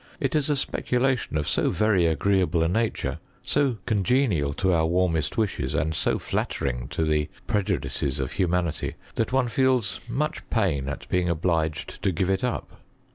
It 0.19 0.35
is 0.35 0.49
a 0.49 0.55
speculation 0.55 1.37
of 1.37 1.47
so 1.47 1.69
very 1.69 2.07
agreeable 2.07 2.63
a 2.63 2.67
nature, 2.67 3.19
so 3.43 3.77
congeniaJ 3.85 4.55
to 4.55 4.73
our 4.73 4.87
warmest 4.87 5.37
wishes, 5.37 5.75
and 5.75 5.93
so 5.93 6.17
flattering 6.17 6.87
to 6.87 7.03
the 7.05 7.29
prejudices 7.45 8.17
of 8.19 8.31
hu 8.31 8.47
manity, 8.47 8.95
that 9.13 9.31
one 9.31 9.47
feels 9.47 9.99
much 10.09 10.41
pain 10.49 10.89
at 10.89 11.07
being 11.09 11.29
obliged 11.29 12.01
to 12.01 12.11
give 12.11 12.31
It 12.31 12.43
up. 12.43 12.81